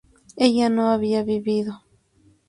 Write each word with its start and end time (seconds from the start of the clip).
ella 0.35 0.67
no 0.67 0.89
había 0.89 1.21
vivido 1.21 1.83